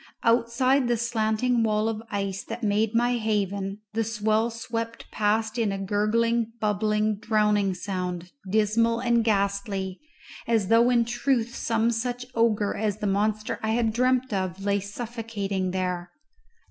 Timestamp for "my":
2.95-3.17